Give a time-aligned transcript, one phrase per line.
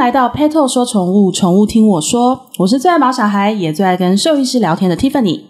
[0.00, 5.42] 来到 Petal 说宠物，宠物听我说，我是最爱毛小孩，也最爱跟兽医师聊天的 Tiffany。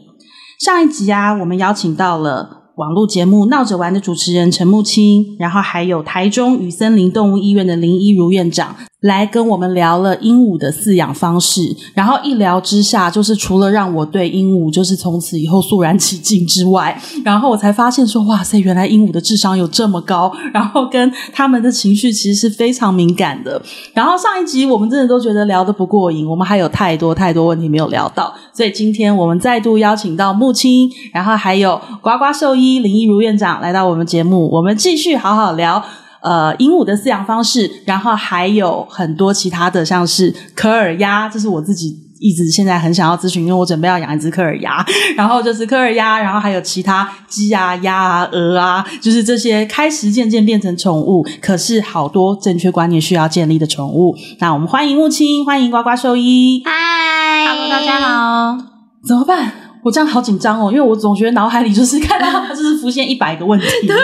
[0.59, 2.65] 上一集啊，我们邀请到了。
[2.75, 23.61] 网络节目闹着玩的主持人陈木青，然后还有台中与森林动物医院的林一如院长来跟我们聊了鹦鹉的饲养方式，然后一聊之下，就是除了让我对鹦鹉就是从此以后肃然起敬之外， 然后我才发现说，哇塞，原来鹦鹉的智商有这么高， 然后跟他们的情绪其实是非常敏感的。
[23.95, 32.81] 然后上一集我们真的都觉得聊得不过瘾，我们还有太多太多问题没有聊到，所以今天我们再度邀请到木青，然后还有呱呱兽医。
[32.81, 35.85] 林一如院长来到我们节目，我们继续好好聊
[36.23, 44.85] 呃鹦鹉的饲养方式，然后还有很多其他的，像是科尔鸭，这是我自己一直现在很想要咨询，因为我准备要养一只科尔鸭，
[45.17, 54.15] 然后就是科尔鸭，然后还有其他鸡啊、鸭啊、鹅啊，就是这些开始渐渐变成宠物，可是好多正确观念需要建立的宠物。
[54.39, 58.59] 那我们欢迎木青，欢迎呱呱兽医，嗨，Hello，大家好，
[59.07, 59.53] 怎么办？
[59.83, 63.67] 我这样好紧张哦，因为我总觉得脑海里就是看到就是浮现一百个问题。
[63.89, 63.97] 对，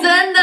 [0.00, 0.40] 真的。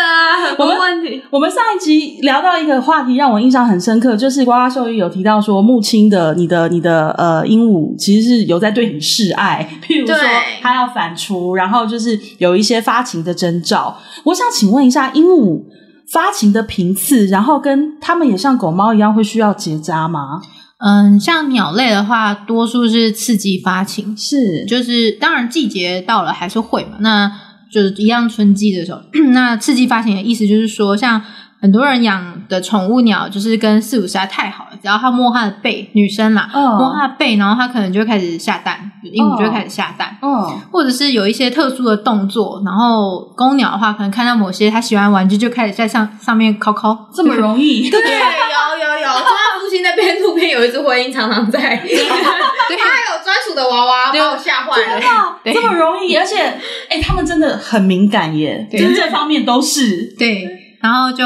[1.29, 10.15] 我们上一集聊到一个话题，让我印象很深刻，就是呱呱兽医有提到说，木青的你的你的呃鹦鹉其实是有在对你示爱， 譬如说
[10.61, 13.97] 它要反刍，然后就是有一些发情的征兆。
[14.25, 15.63] 我想请问一下，鹦鹉
[16.11, 20.41] 发情的频次，然后跟它们也像狗猫一样会需要结扎吗？
[20.85, 27.31] 嗯，像鸟类的话，多数是刺激发情，是，就是当然季节到了还是会嘛，那
[27.73, 29.01] 就是一样春季的时候，
[29.33, 31.21] 那刺激发情的意思就是说，像。
[31.63, 36.77] 很多人养的宠物鸟就是跟饲主实在太好了，只要他摸它的背，女生嘛，oh.
[36.77, 40.51] 摸它的背，然后它可能就会开始下蛋，鹦鹉就会开始下蛋，嗯，oh.
[40.73, 47.89] 或者是有一些特殊的动作，然后公鸟的话，可能看到某些它喜欢玩具，就开始在上上面敲敲，这么容易？
[47.89, 51.95] 对， 有有有，就他父亲那边路边有一只灰鹰，常常在，对，
[52.75, 56.41] 它还有专属的娃娃，把我吓坏了，这么容易，而且，
[56.89, 58.81] 哎、欸，他们真的很敏感耶，对。
[58.81, 61.23] 就是这方面都是，对，然后就。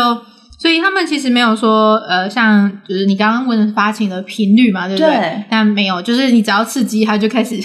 [0.60, 5.08] 所以他们其实没有说，呃，像就是你刚刚问的发情的频率嘛，对不对？
[5.16, 5.44] 对。
[5.52, 7.56] 但没有，就是你只要刺激，它就开始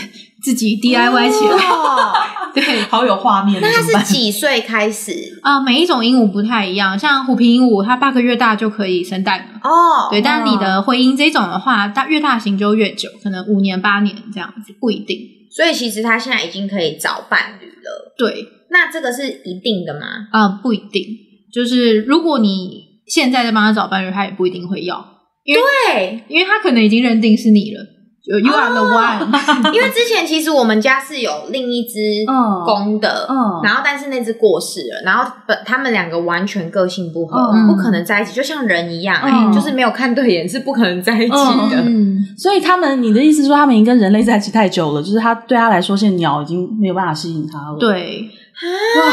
[0.42, 1.56] 自己 DIY 起来。
[1.72, 2.12] 哦、
[2.54, 3.62] 对，好有画面。
[3.62, 5.62] 那它是几岁开始啊、 呃？
[5.62, 9.60] 每一种鹦鹉不太一样，像虎皮鹦鹉，它八个月大就可以生蛋了。
[9.62, 10.10] 哦。
[10.10, 15.16] 对，但你的灰鹰这种的话，大越大型就越久，可能五年八年这样子，不一定。
[15.50, 18.12] 所以其实它现在已经可以找伴侣了。
[18.19, 18.47] 对。
[18.69, 20.28] 那这个是一定的吗？
[20.31, 21.06] 啊、呃，不一定。
[21.52, 25.04] 就是如果你现在在帮他找伴侣，他也不一定会要，
[25.44, 25.60] 因为
[25.92, 27.80] 对，因为他可能已经认定是你了，
[28.24, 29.72] 有 You are the one。
[29.74, 32.24] 因为之前其实我们家是有另一只
[32.64, 33.28] 公的，
[33.62, 41.34] 然后但是那只过世了，然后本他们两个完全个性不合，嗯、不可能在一起，就像人一样，嗯、就是没有看对眼是不可能在一起
[41.70, 41.82] 的。
[41.84, 47.76] 嗯，所以他们，你的意思说他们已经跟人类在一起太久了，就是他对他来说，现在鸟已经没有办法吸引他了。
[47.78, 48.22] 对，
[48.96, 49.12] 哇。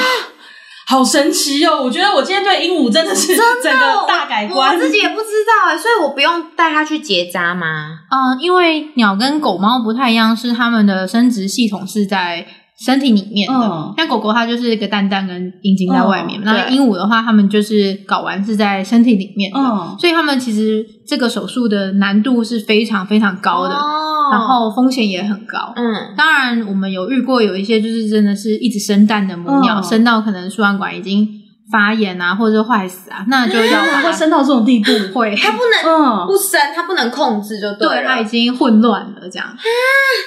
[0.90, 1.84] 好神奇哦！
[1.84, 4.72] 我觉得我今天对鹦鹉真的是 整个大改观。
[4.72, 8.00] 我，我自己也不知道哎，所以我不用带它去结扎吗？
[8.10, 12.44] 嗯，因为鸟跟狗猫不太一样，是它们的生殖系统是在
[12.86, 13.56] 身体里面的。
[13.56, 19.60] 嗯，像狗狗它就是一个蛋蛋跟阴茎在外面，嗯、那鹦鹉的话，它们就是睾丸是在身体里面的。
[19.60, 23.76] 嗯，所以它们其实这个手术的难度是非常非常高的。
[23.76, 24.06] 哦。
[24.32, 31.28] 然后风险也很高，嗯，当然我们有遇过有一些就是真的是一直生蛋的母鸟，嗯、生到可能输卵管已经
[31.72, 35.36] 发炎啊，或者坏死啊，那就要把它生到这种地步， 会。
[35.36, 39.64] 它不能不生，它不能控制就对了，对，它已经混乱了这样，嗯、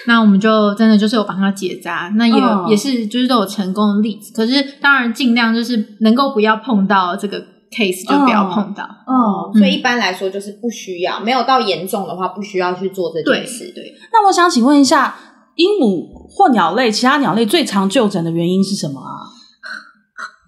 [0.07, 7.45] 那我们就真的就是有帮它结扎，那也、嗯、也是就是都有成功的例子，可是当然尽量就是能够不要碰到这个。
[7.73, 13.73] case 就不要碰到，哦，所以一般来说就是不需要，没有到严重的话，不需要去做这件事。
[13.75, 13.95] 对，对。
[14.13, 15.15] 那我想请问一下，
[15.55, 19.25] 鹦鹉或鸟类，其他鸟类最常就诊的原因是什么啊？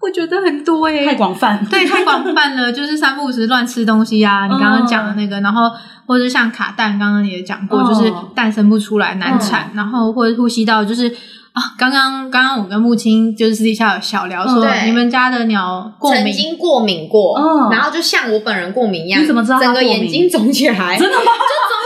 [0.05, 5.71] 我觉得很多诶，太广泛，对，太广泛了， 就是三不五时乱吃东西啊，你刚刚讲的那个，然后
[6.05, 11.11] 或者像卡蛋，刚刚也讲过，就是蛋生不出来，难产，然后或者呼吸道就是。
[11.55, 17.39] 啊，刚刚刚刚我跟木青就是私底下有小聊说，你们家的鸟过敏，曾经过敏过，
[17.71, 19.59] 然后就像我本人过敏一样，你怎么知道？
[19.61, 21.23] 整个眼睛肿起来，真的吗？
[21.31, 21.84] 就肿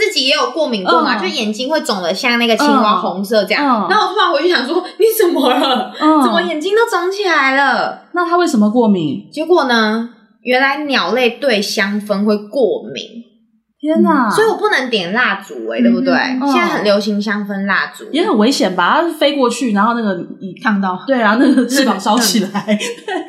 [0.00, 3.86] 自己也有过敏过嘛，就眼睛会肿的像那个青蛙红色这样。
[3.90, 5.92] 然后我突然回去想说， 你怎么了？
[6.22, 8.04] 怎么眼睛都肿起来了？
[8.12, 9.28] 那他为什么过敏？
[9.30, 10.08] 结果呢？
[10.42, 13.04] 原来鸟类对香氛会过敏。
[13.80, 16.12] 天呐，所以我不能点蜡烛哎，对不对？
[16.52, 19.00] 现在很流行香氛蜡烛，也很危险吧？
[19.00, 22.78] 它飞过去，然后那个你烫到，对啊，那个翅膀烧起来，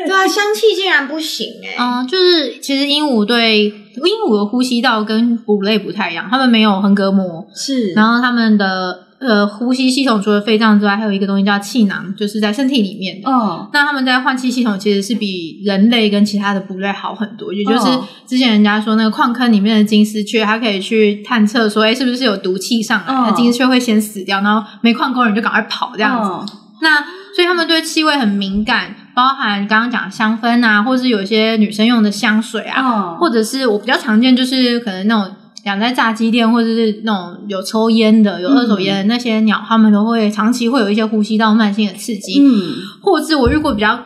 [0.06, 1.76] 对啊，香气竟然不行哎。
[1.80, 9.08] 嗯， 就是其实鹦鹉对鹦鹉的呼吸道跟哺乳类不太一样，它们没有横膈膜，是，然后它们的。
[9.22, 13.30] 呃，呼吸系统除了肺脏之外，还有一个东西叫气囊，就是在身体里面的。
[13.30, 17.54] 嗯，那他们在换气系统其实是比人类跟其他的哺乳类好很多。
[17.54, 17.86] 也就是
[18.26, 23.14] 之前人家说那个矿坑里面的金丝雀，它可以去探测说，哎，是不是有毒气上来？
[23.14, 26.54] 那金丝雀会先死掉，然后煤矿工人就赶快跑这样子。
[26.82, 26.98] 那
[27.36, 35.36] 所以他们对气味很敏感，包含刚刚讲的香氛啊，或是有些女生用的香水啊，或者是我比较常见就是可能那种。
[35.66, 42.42] 养在炸鸡店或者是那种有抽烟的、有二手烟的那些鸟，它、嗯、们都会长期会有一些呼吸道慢性的刺激。
[42.42, 44.06] 嗯，或者我遇过比较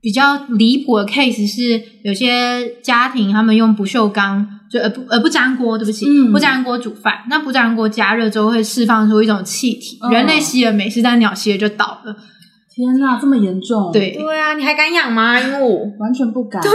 [0.00, 12.16] 比较离谱的 case 是，有些家庭他们用不锈钢，就呃不呃不粘锅，对不起，嗯、不粘锅煮饭，那不粘锅加热之后会释放出一种气体，哦、人类吸了没事，但鸟吸了就倒了。
[12.76, 13.90] 天呐，这么严重？
[13.90, 15.40] 对对啊，你还敢养吗？
[15.40, 16.60] 鹦鹉 完全不敢。
[16.60, 16.70] 对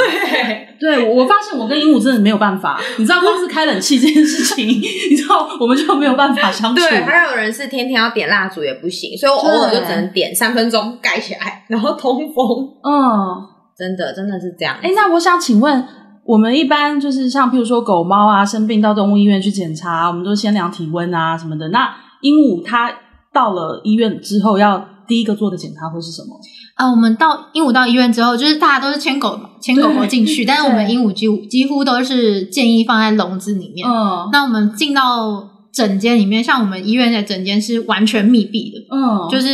[0.79, 2.81] 对，我发现我跟鹦鹉真的没有办法。
[2.97, 6.81] 你知道，光是开冷气这件事情， 你知道我们就没有办法相处。
[6.81, 12.45] 对，还有人是天天要点蜡烛也不行，所以我偶尔就只能点三分钟盖起来，然后通风。
[12.83, 13.45] 嗯，
[13.77, 14.75] 真的真的是这样。
[14.81, 15.85] 哎，那我想请问，
[16.25, 21.67] 我们一般就是像譬如说狗猫啊生病到动物医院去检查，我们都先量体温啊什么的。
[21.69, 22.91] 那鹦鹉它
[23.31, 26.39] 到了医院之后要第一个做的检查会是什么？
[26.75, 33.85] 啊，我们到鹦鹉到医院之后，就是大家都是牵狗牵狗狗进去，但是我们鹦鹉几乎几乎都是建议放在笼子里面。
[33.85, 39.47] 嗯，那我们进到诊间里面，像我们医院的诊间是完全密闭的，嗯，就是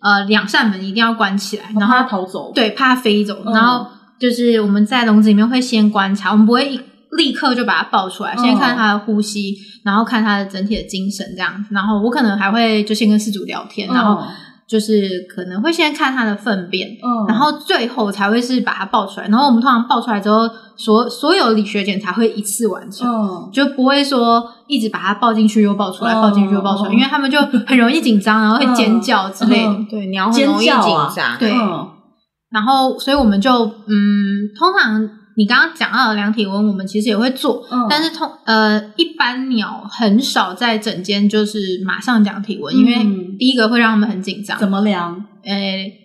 [0.00, 3.36] 呃两扇门一定要关起来，然后它逃走，对，怕它飞走。
[3.52, 3.86] 然后
[4.18, 6.80] 就是我们在笼子里面会先观察，我们不会
[7.18, 9.54] 立刻就把它抱出来，先看它的呼吸，
[9.84, 11.68] 然后看它的整体的精神这样子。
[11.74, 14.24] 然后我可能还会就先跟事主聊天，然后。
[14.72, 19.28] 就是可能会先看它的粪便，嗯，然后最后才会是把它抱出来。
[19.28, 29.76] 然后我们通常抱出来之后，所所有理学检查会一次完成，嗯，就不会说一直把它抱进去又抱出来，抱进去又抱出来，因为他们就很容易紧张，然后会尖叫之类的。
[29.90, 30.74] 对，鸟很容易紧
[31.14, 31.52] 张，对。
[32.50, 33.50] 然后，所以我们就
[33.86, 35.18] 嗯，通常。
[35.36, 44.58] 你刚刚讲到的量体温，我们其实也会做，嗯、但是通呃，一般鸟很少在整间就是马上量体温，嗯、因为第一个会让他们很紧张。
[44.58, 45.24] 怎么量？
[45.44, 45.54] 呃，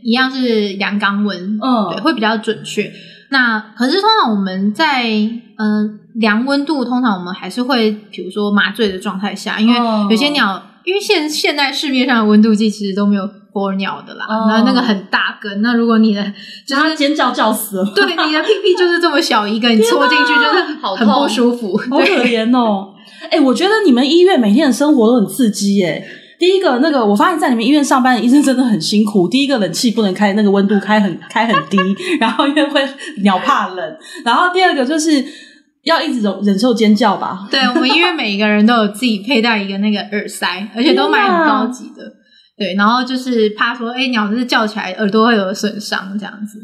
[0.02, 2.92] 一样是量肛温，嗯，对，会比较准确。
[3.30, 9.78] 那可是通常我们在嗯、呃、量温度，通常我们还是会，比如说麻醉的状态下，因为
[10.10, 13.30] 有些鸟，嗯、因为现现在市面上的温度计其实都没有。
[13.58, 14.66] 玻鸟的啦，那、oh.
[14.68, 15.64] 那个很大根。
[15.64, 16.24] 那如果你的
[16.68, 22.94] 就是尖叫叫死了，对，你的屁屁就是这么小一个，你戳进去就是很不舒服，好可怜哦。
[23.24, 26.08] 哎、欸，我觉得你们医院每天的生活都很刺激耶。
[26.40, 29.28] 第一个，那个我发现，在你们医院上班的医生真的很辛苦。
[29.28, 31.78] 第一个，冷气不能开，那个温度开很开很低，
[32.20, 32.88] 然后因为会
[33.24, 33.98] 鸟怕冷。
[34.24, 35.26] 然后第二个就是
[35.82, 37.48] 要一直忍忍受尖叫吧。
[37.50, 42.04] 对，我们医院每一个人都有自己佩戴一个那个耳塞，而且都买很高级的。
[42.58, 46.60] 对，然后就是怕说，哎，鸟就是叫起来耳朵会有损伤这样子。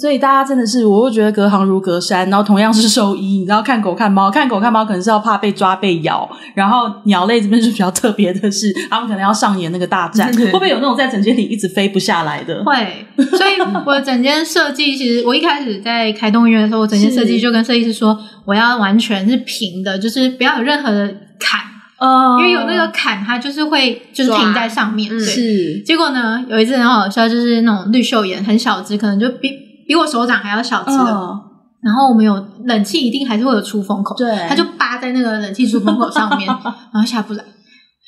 [0.00, 2.30] 所以大家真的是，我会觉得隔行如隔山。
[2.30, 10.32] 然后同样是兽医，你知道看狗看猫，看狗看猫可能是要怕被抓被咬，然后鸟类这边是比较特别的是，他们可能要上演那个大战。
[10.32, 12.62] 会不会有那种在整间里一直飞不下来的？
[12.64, 13.04] 会。
[13.36, 21.08] 所以我的诊间设计，其实我一开始在开动物园的时候，我整间设计就跟设计师说，我要完全是平的，就是不要有任何的
[21.40, 21.60] 坎。
[22.04, 25.08] 哦，因为有那个坎，它就是会就是停在上面。
[25.20, 29.50] 是，结果呢，有一次很好笑，就是那种绿袖眼，很小只，可能就比
[29.86, 31.40] 比我手掌还要小只的。
[31.80, 34.16] 然后我们有冷气，一定还是会有出风口。
[34.16, 36.48] 对，它就扒在那个冷气出风口上面，
[36.92, 37.44] 然后下不来。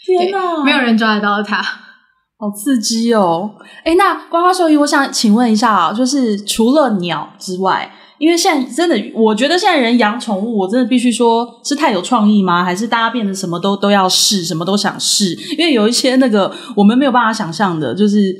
[0.05, 3.53] 天哪，没有人抓得到它，好刺激哦！
[3.85, 7.93] 哎，那呱呱兽医，我想请问一下啊，就是除了鸟之外。
[8.19, 12.65] 因为现在真的，我觉得现在人养宠物，我真的必须说是太有创意吗？
[12.65, 15.35] 还是大家变得什么都都要试，什么都想试？
[15.59, 18.37] 因为有一些那个我们没有办法想象的，就是。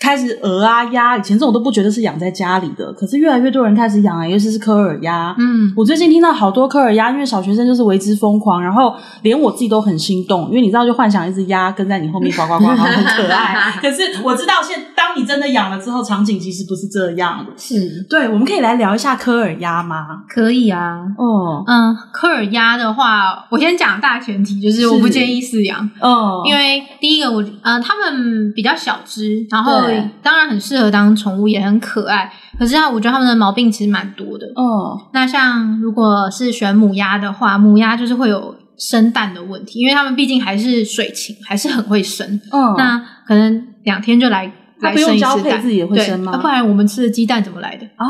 [0.00, 5.34] 开始鹅啊鸭，以前这种都不觉得是养在家里的，可是越来越多人开始养啊，尤其是科尔鸭。
[5.38, 13.70] 嗯，我最近听到好多科尔鸭，因为小学生就是为之疯狂，然后连我自己都很心动，因为你知道，就幻想一只鸭跟在你后面呱呱呱，很可爱。
[13.78, 17.52] 可是我知道，现当你真的养了之后，场景其实不是这样的。
[17.58, 20.22] 是，对，我们可以来聊一下科尔鸭吗？
[20.26, 21.00] 可以啊。
[21.18, 25.90] 哦，嗯，科尔鸭的话，我先讲大前提，就是我不建议饲养。
[26.00, 29.89] 哦，因为第一个我，呃，他们比较小只，然后。
[29.90, 32.32] 对，当然很适合当宠物，也很可爱。
[32.58, 34.46] 可是啊，我觉得它们的毛病其实蛮多的。
[34.54, 42.40] 哦，那像如果是选母鸭的话，母鸭就是会有生蛋的问题，因为它们毕竟还是水禽，还是很会生。
[42.50, 46.36] 哦，那可能两天就来来生一次蛋，它不用交配自己也会生吗？
[46.38, 48.06] 不然我们吃的鸡蛋怎么来的啊？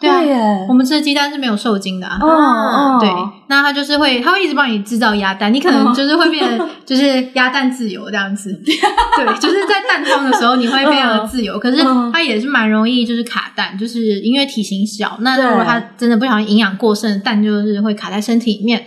[0.00, 2.18] 对耶，我们吃的鸡蛋是没有受精的啊。
[2.20, 3.08] 哦，对，
[3.48, 8.52] 那它就是会，它会一直帮你制造鸭蛋，你可能就是会变成就是鸭蛋自由这样子。
[8.62, 18.84] 对，就是在蛋荒的时候你会非常的自由，可是它也是蛮容易就是卡蛋，就是因为体型小，那如果它真的不小心营养过剩，蛋就是会卡在身体里面。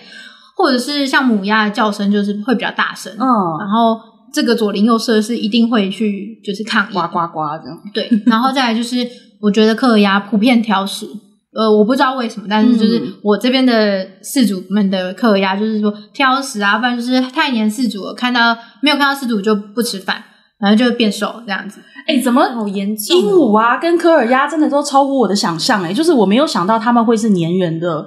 [0.62, 3.24] 或者是像母鸭的叫声，就是会比较大声，嗯，
[3.62, 3.98] 然后
[4.34, 7.80] 这个左邻右舍是一定会去就是抗议，呱呱呱这样。
[7.94, 9.08] 对，然后再来就是，
[9.39, 11.08] 我觉得柯尔鸭普遍挑食，
[11.51, 20.24] 呃，我不知道为什么，但是就是我这边的饲主们的柯尔鸭就是说挑食啊，不然就是太黏饲主了，看到没有看到饲主就不吃饭，
[20.60, 21.82] 然后就会变瘦这样子。
[22.08, 23.18] 哎、欸，怎么好严重？
[23.18, 28.06] 鹦鹉啊，跟柯尔鸭真的都超乎我的想象，哎，就是我没有想到他们会是粘人的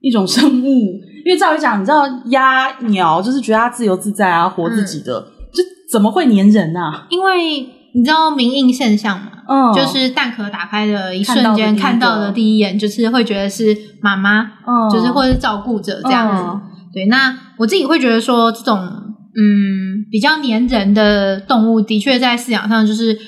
[0.00, 1.00] 一种生物。
[1.24, 7.06] 因为照理讲，你知道鸭鸟就是觉得它自由自在啊，活自己的，嗯、就怎么会粘人啊？
[7.10, 16.42] 因为你知道明印现象吗，嗯，就是蛋壳打开的一瞬间，看到的第一眼就是会觉得是妈妈，嗯，就是或者是照顾者这样子。
[16.42, 16.60] 嗯、
[16.92, 23.18] 对，那我自己会觉得说，这种嗯比较粘人的动物，的确在饲养上，就是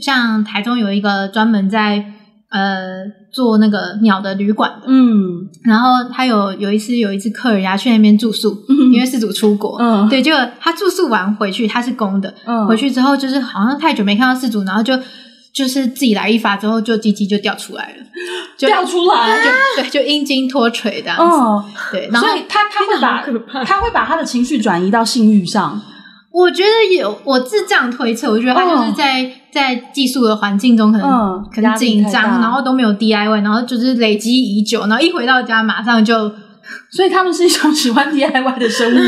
[0.00, 2.04] 像台中有一个专门在。
[2.52, 14.98] 呃，做那个鸟的旅馆的，嗯，然后他有有一次有一只柯尔鸭去那边住宿，嗯、因为事主出国，嗯，对，就他住宿完回去，他是公的，嗯，回去之后就是好像太久没看到事主，然后就
[15.52, 18.04] 就是自己来一发之后，就鸡鸡就掉出来了，
[18.56, 19.38] 就掉出来，
[19.76, 23.24] 就对，就阴茎脱垂这样子，哦、对，然后所以他他会把
[23.64, 25.80] 他会把他的情绪转移到性欲上。
[26.32, 28.30] 我觉得有，我自这样推测。
[28.30, 36.30] 我觉得他就是在、哦、在技术的环境中可能、嗯、可能紧张，然后都没有 DIY，然后就是累积已久，然后一回到家马上就，
[36.90, 38.98] 所以他们是一种喜欢 DIY 的生物。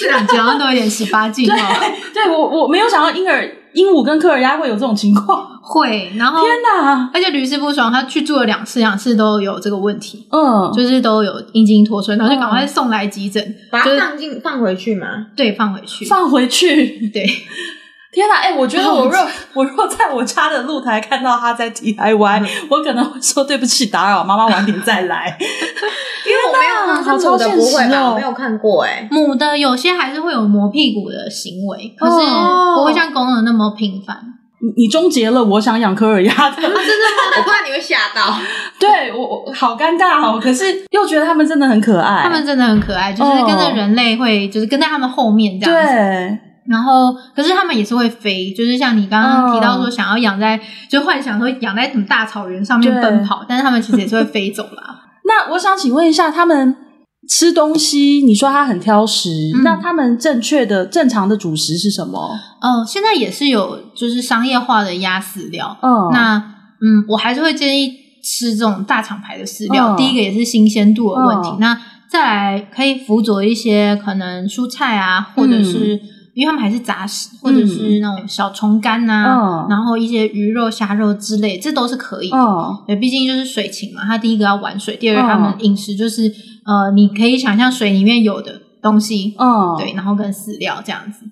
[0.00, 1.54] 这两集好像都有点十八禁哦。
[1.54, 5.48] 对，对我我没有想到婴儿鹦鹉跟柯尔鸭会有这种情况。
[5.64, 7.08] 会，然后天哪！
[7.14, 15.06] 而且屡试不爽，他去住了两次，两次都有这个问题，嗯，就是都有阴茎脱垂，然后就赶快送来急诊，把它放进放回去嘛？
[15.36, 17.24] 对，放回去，放回去，对。
[18.12, 25.36] 天哪，哎，我觉得我若我若在我家的露台看到他在 DIY，我可能会说对不起，打扰妈妈晚点再来。
[26.24, 28.10] 因为我没有看母的不会吧？
[28.10, 32.26] 我没有看过哎，母的有些还是会有磨屁股的行为，可是
[32.76, 34.16] 不会像公的那么频繁。
[34.76, 36.78] 你终结了我想养柯尔鸭的， 真的吗？
[37.38, 38.38] 我怕你会吓到。
[38.78, 40.38] 对我，我好尴尬哦。
[40.40, 45.92] 可是又觉得他们真的很可爱，他们真的很可爱，就是跟着人类会，就是跟在他们后面这样子。
[45.92, 46.51] 对。
[46.66, 55.00] 然后，可是他们也是会飞，就是像你刚刚提到说，想要养在，就幻想说养在什么大草原上面奔跑，但是他们其实也是会飞走啦。
[55.26, 56.76] 那我想请问一下，他们。
[57.28, 62.18] 吃东西，你说它很挑食，嗯、那他们正确的、正常的主食是什么？
[62.60, 65.78] 哦，现在也是有，就是商业化的鸭饲料。
[65.80, 66.36] 嗯，那
[66.80, 69.94] 嗯，我还是会建议吃这种大厂牌的饲料。
[69.94, 76.00] 嗯、第一个也是新鲜度的问题，嗯、那再来可以辅佐一些可能蔬菜啊，或者是、嗯、
[76.34, 82.36] 因为他们还是杂食，或者是那种小虫干呐，嗯、然后一些鱼肉、虾肉之类，这都是可以的。
[82.36, 86.32] 嗯，对，毕竟就是水禽嘛，它第一个要玩水，第二个他们饮食就是。
[86.64, 91.26] 呃，你可以想象水里面有的东西，嗯，对，然后跟饲料这样子。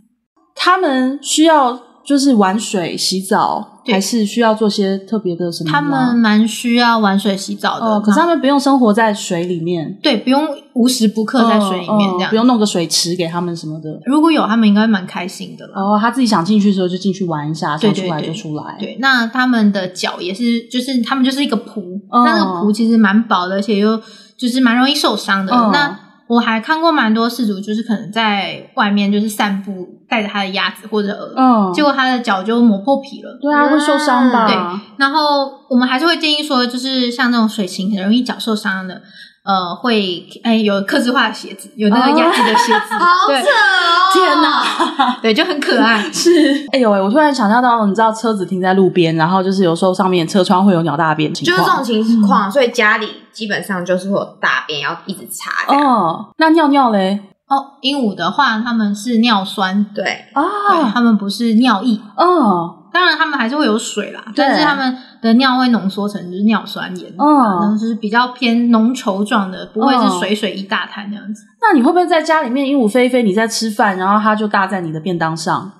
[0.57, 1.81] 他们需要
[2.11, 5.71] 就是玩水、洗澡，还是需要做些特别的什么？
[5.71, 7.87] 他们蛮需要玩水、洗澡的。
[7.87, 14.01] 哦，可是他们不用生活在水里面，对，不用无时不刻在水里面这样，不用弄个水池给他们什么的。
[14.07, 15.73] 如果有，他们应该蛮开心的了。
[15.77, 18.77] 哦，他自己想进去的时候就进去玩一下，想出来就出来。
[18.81, 24.03] 对，那他们的脚也是，就是他们就是一个蹼，那那个蹼其实蛮薄的，而且又。
[24.41, 25.53] 就是蛮容易受伤的。
[25.55, 26.01] 嗯、那
[26.31, 33.37] 我还看过蛮多事主，就是可能在外面就是散步，带着他的鸭子或者鹅，嗯，结果他的脚就磨破皮了。
[33.43, 34.47] 对啊，会受伤吧？
[34.47, 34.57] 对。
[34.97, 39.03] 然后我们还是会建议说，就是像那种水禽很容易脚受伤的。
[39.43, 44.13] 呃，会哎，有刻字化的鞋子，有那个鸭子的鞋子， 好扯哦！
[44.13, 46.03] 天哪， 对，就很可爱。
[46.13, 55.75] 是，哎呦喂，我突然想象到，你知道车子停在路边，然后就是有时候上面车窗会有鸟大便情况，就是这种情况，所以家里基本上就是会有大便要一直擦。
[55.75, 57.21] 哦，那尿尿嘞？
[57.49, 61.99] 哦，鹦鹉的话，他们是尿酸，对啊，他们不是尿液。
[62.17, 62.77] 哦。
[62.93, 71.43] 当然，他们还是会有水啦，但是他们的尿会浓缩成就是尿酸盐，嗯，然后就是比较偏浓稠状的，不会是水水一大滩那样子。
[71.61, 75.73] 那你会不会在家里面鹦鹉飞飞，你在吃饭，然后它就搭在你的便当上？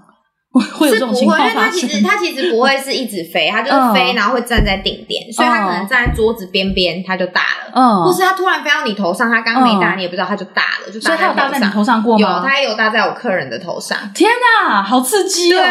[0.53, 1.55] 会有这种情况发生？
[1.55, 7.73] 因为它其实 它其实不会是一直飞，它就是飞，然后会站在顶点，所以它可能站在桌子边边，它就大了。
[7.73, 12.39] 嗯，或是它突然飞到你头上，它刚刚没大，你也不知道，它就大了，就所以它有搭在你头上过吗？
[12.39, 13.97] 有，它也有搭在我客人的头上。
[14.13, 14.29] 天
[14.67, 15.63] 哪，好刺激哦！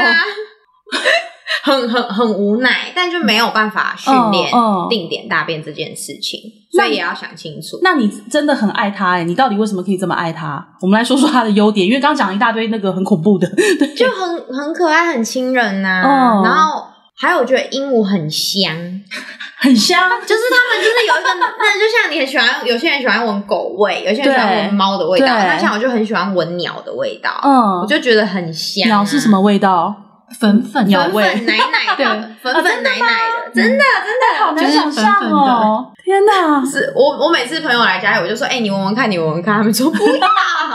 [1.64, 4.50] 很很很无奈，但就没有办法训练
[4.90, 6.40] 定点大便这件事情，
[6.72, 7.80] 所以也要想清楚。
[7.82, 10.66] 那你真的很爱他哎，你到底为什么可以这么爱他？
[10.82, 16.02] 我们来说说他的优点，因为刚刚讲了一大堆那个很恐怖的，对，就很很可爱、很亲人呐。
[16.44, 18.74] 然后还有，我觉得鹦鹉很香，
[19.60, 21.30] 很香，就是他们就是有一个，
[21.60, 28.88] 那就像你很喜欢，有些人喜欢闻狗味，有些人喜欢闻猫的味道，那像我就很喜欢闻鸟的味道，嗯，我就觉得很香。
[28.88, 29.94] 鸟是什么味道？
[30.38, 33.08] 粉粉鸟味，粉粉奶奶的，粉粉奶奶
[33.46, 35.92] 的，真的真的好难想象哦！
[36.04, 40.28] 天哪，是我我每次朋友来家里，我就说，哎，你闻闻看，你闻闻看，他们说不要，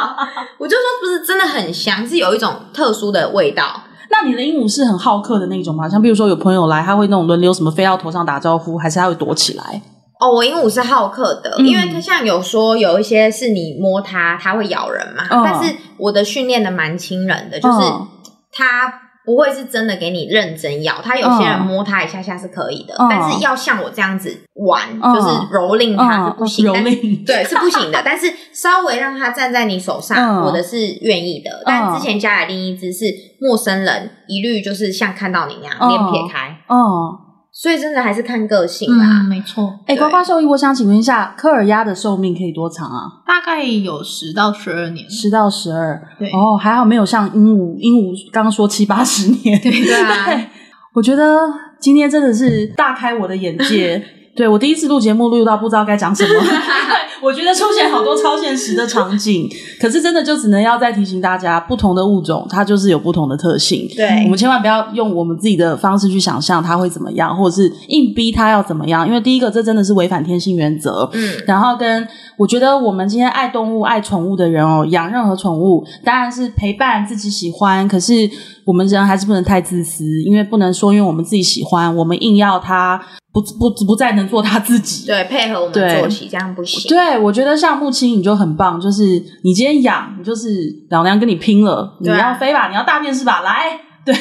[0.59, 3.83] 我就说不是真的很香，是有一种特殊的味道。
[4.11, 5.89] 那你的鹦鹉是很好客的那种吗？
[5.89, 9.83] 像比如说有朋友来，他会那种轮流什么飞到头上打招呼，还是他会躲起来？
[10.21, 17.79] 哦，我鹦鹉是好客的，因为它像有说有一些是你摸它，它会咬人嘛，但是我的训练的蛮亲人的，就是
[18.53, 19.01] 它。
[19.25, 28.03] 不会是真的给你认真咬，他有些人摸他一下下是可以的，但是要像我这样子玩，就是蹂躏他是不行，蹂躏 对是不行的。
[28.05, 31.63] 但是稍微让他站在你手上，我的是愿意的。
[31.65, 33.07] 但之前家里另一只是
[33.41, 36.59] 陌生人，一律就是像看到你那样脸撇开。
[36.69, 37.21] 哦。
[37.57, 39.79] 所以真的还是看个性啦，没错。
[39.87, 43.23] 哎，呱呱兽医，我想请问一下，科尔鸭的寿命可以多长啊？
[43.25, 46.03] 大概有十到十二年，十到十二。
[46.19, 49.61] 对哦，还好没有像鹦鹉，鹦鹉刚刚说七八十年。
[49.61, 50.27] 对对啊，
[50.95, 51.41] 我觉得
[51.79, 54.05] 今天真的是大开我的眼界。
[54.35, 56.31] 对，我第一次录节目录到不知道该讲什么。
[57.25, 59.49] 我觉得出现好多超现实的场景，
[59.81, 63.89] 可是真的就只能要再提醒大家，不同的物种它就是有不同的特性。
[63.97, 69.07] 对，我们千万不要用我们自己的方式去想象它会怎么样，或者是硬逼它要怎么样。
[69.09, 71.09] 因为第一个，这真的是违反天性原则。
[71.15, 78.13] 嗯，然后跟我觉得我们今天爱动物、爱宠物的人哦，养任何宠物当然是陪伴自己喜欢，可是
[78.67, 83.01] 我们人还是不能太自私，因为不能说因为我们自己喜欢，我们硬要它。
[83.35, 86.89] 不不不再能做他自己，对，配合我们作息，这样不行。
[86.89, 89.03] 对，我觉得像木青你就很棒，就是
[89.43, 90.49] 你今天养，你就是
[90.89, 93.43] 老娘跟你拼了，你要飞吧，你要大便是吧？
[93.43, 94.15] 来，对，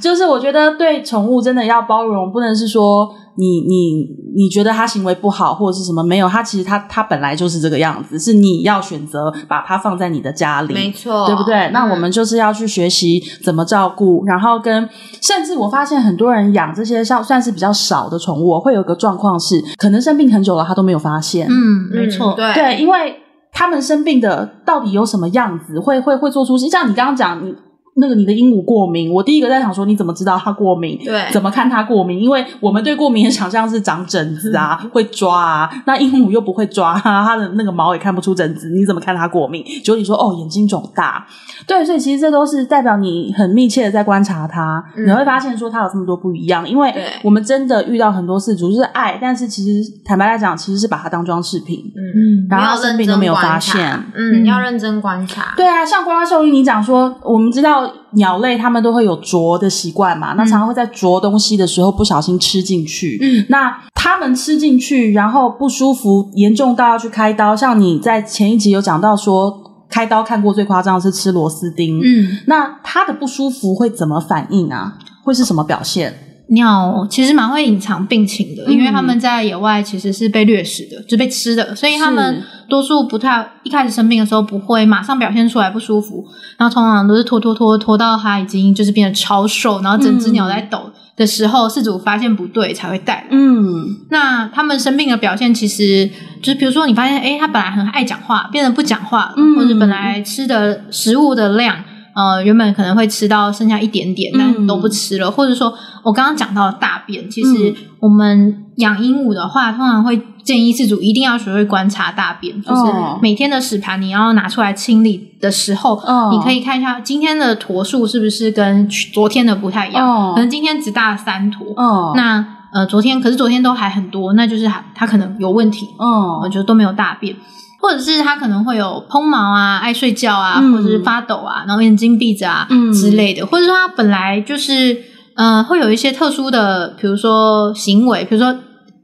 [0.00, 3.14] 就是我觉得对宠物真的要包容，不能是说。
[3.36, 6.02] 你你你觉得他行为不好或者是什么？
[6.02, 11.54] 没有，他其实他他本来就是这个样子，是你要选择把他放在你的家里，没错，对不对？
[11.54, 14.88] 嗯、那我们就是要去学习怎么照顾，然后跟
[15.22, 21.46] 甚至我发现很多人养这些像算是比较少的宠物，会有个状况是，可能生病很久了，他都没有发现。
[21.48, 23.16] 嗯，没错，对对，因为
[23.52, 27.54] 他们生病的到底有什么样子，会会会做出像你刚刚讲你。
[28.00, 30.98] 那个你的鹦鹉过敏，我第一个在想说，你怎么知道它过敏？
[31.04, 32.18] 对，怎么看它过敏？
[32.18, 35.70] 因为我们对过敏的想象是长疹子啊，嗯、 会抓啊。
[35.86, 39.62] 那鹦鹉又不会抓，它的那个毛也看不出疹子，你怎么看它过敏？
[39.84, 41.26] 就你说哦，眼睛肿大，
[41.66, 46.66] 对，所以其实这都是代表你很密切的在观察它，嗯、你会发现说它有这么多不一样。
[46.66, 55.52] 因为我们真的遇到很多事主就是爱，但是其实坦白来讲，其实是把它当装饰品，嗯嗯，然后生病都没有发现，嗯，你要认真观察。
[55.56, 57.89] 对啊，像呱呱兽医你讲说，我们知道。
[58.12, 63.18] 鸟类它们都会有啄的习惯嘛，那常常会在啄东西的时候不小心吃进去。
[63.20, 67.54] 嗯，那它们吃进去，然后不舒服，严重到要去开刀。
[67.54, 69.52] 像你在前一集有讲到说，
[69.88, 72.00] 开刀看过最夸张的是吃螺丝钉。
[72.02, 74.98] 嗯，那它的不舒服会怎么反应啊？
[75.22, 76.29] 会是什么表现？
[76.50, 86.26] 鸟其实蛮会隐藏病情的，因为他们在野外其实是被掠食的，就被吃的，所以他们多数不太一开始生病的时候不会马上表现出来不舒服，
[86.58, 93.26] 然后通常都是拖拖拖拖到它已经就是变得超瘦，然后整只鸟在抖的时候，饲主发现不对才会带来。
[93.30, 96.10] 嗯，那他们生病的表现其实
[96.42, 101.76] 就是比如说你发现，哎，它本来很爱讲话，变得不讲话或者本来吃的食物的量。
[102.14, 105.28] 呃，原本可能会吃到剩下一点点，但都不吃了。
[105.28, 112.92] 嗯、或者说，我刚刚讲到的大便，其实我们养鹦鹉的话，通常会建议饲主一定要学会观察大便，嗯、就是
[113.22, 127.36] 每天的屎盘你要拿出来清理的时候，嗯、你可以看一下今天的坨数是不是跟昨天的不太一样，嗯、可能今天只大了三坨，嗯、那呃昨天可是昨天都还很多，那就是它它可能有问题，嗯，我觉得都没有大便。
[127.80, 134.96] 或者是他可能会有蓬毛啊，爱睡觉啊，嗯、或者是发抖啊，然后眼睛闭着啊、嗯、之类的，或者说他本来就是，
[135.34, 138.54] 呃，会有一些特殊的，比如说行为，比如说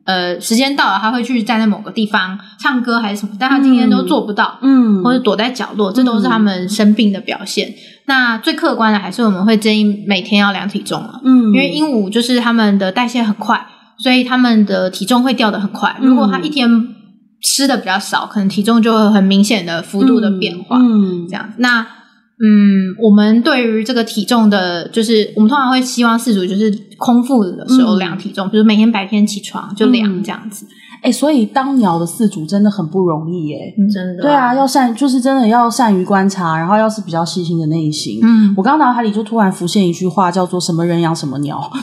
[0.05, 7.71] 呃，时间到了，他会去站在某个地方唱歌还是什么，但他今天都做不到，嗯，或者躲在角落，这都是他们生病的表现。
[7.71, 13.67] 嗯、那最客观的还是我们会建议每天要量体重了，嗯，因为鹦鹉就是他们的代谢很快，
[13.99, 15.97] 所以他们的体重会掉得很快。
[16.01, 16.69] 如果他一天
[17.43, 21.53] 吃的比较少，可能体重就会很明显的幅度的变化，嗯，这样。
[21.59, 21.87] 那
[22.39, 30.67] 嗯，我们对于这个体重的，就是我们通常会希望四组就是空腹的时候量体重，嗯、比如每天白天起床就量这样子。
[31.03, 34.23] 哎、嗯欸，所以当鸟的饲主真的很不容易耶，嗯、真的。
[34.23, 38.21] 对啊，要善，就是真的要善于观察，然后要是比较细心的内心。
[38.23, 41.71] 嗯，我刚脑海里就突然浮现一句话，叫做“什么人养什么鸟”。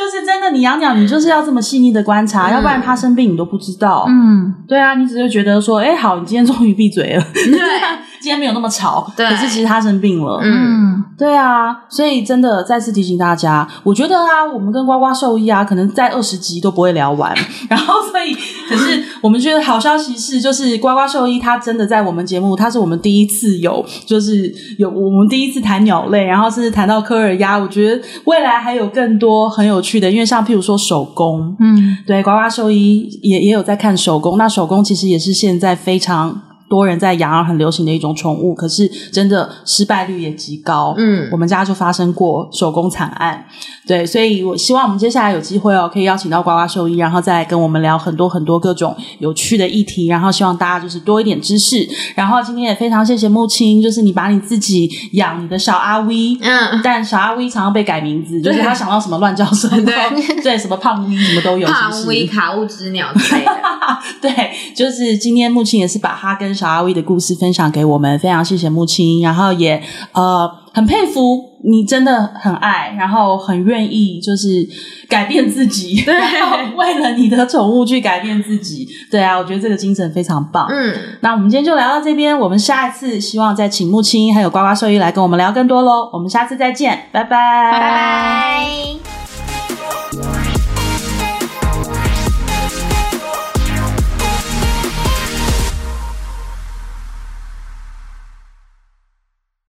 [0.00, 4.06] 就是真的，你养鸟，你就是要这么细腻的观察，嗯、要不然它生病你都不知道。
[4.08, 7.22] 嗯，对啊，你只是觉得说，哎、欸，好，你今天终于闭嘴了。
[7.34, 7.60] 对。
[8.20, 10.40] 今天没有那么吵，对，可是其实他生病了。
[10.42, 17.34] 嗯，对啊，所以真的再次提醒大家，我觉得啊，我们跟呱呱兽医啊，可能在二十集都不会聊完。
[17.70, 18.34] 然后，所以，
[18.68, 27.56] 可是我们觉得好消息是，就是呱呱兽医他真的在我们节目，他是我们第一次有，就是有我们第一次谈鸟类，然后甚至谈到科尔鸭。
[27.56, 36.49] 我觉得未来还有更多很有趣的，因为像譬如说手工，嗯，对，呱呱兽医也也有在看手工，那手工其实也是现在非常。
[36.70, 40.94] 多人在养而很流行的一种宠物，可是真的失败率也极高。
[40.96, 43.44] 嗯，我们家就发生过手工惨案。
[43.84, 50.06] 对，所以我希望我们接下来有机会哦，可以邀请到呱呱兽医，然后再来跟我们聊很多很多各种有趣的议题。
[50.06, 51.84] 然后希望大家就是多一点知识。
[52.14, 63.50] 然后今天也非常谢谢木青，就是你把你自己养你的小阿 V，嗯，但小阿 V 常常被改名字，就是他想到什么乱叫声， 对对，什么胖 V 什么都有，胖 V 卡物之鸟之类的。
[64.22, 74.68] 对，就是今天木青也是把他跟小阿威的故事分享给我们，非常谢谢木青，然后也呃很佩服你，真的很爱，然后很愿意就是
[75.08, 80.66] 改变自己，对，然后为了你的宠物去改变自己，对啊，我觉得这个精神非常棒。
[80.70, 89.09] 嗯，那我们今天就聊到这边，我们下一次希望再请木青还有呱呱兽医来跟我们聊更多喽，我们下次再见，拜拜，拜拜。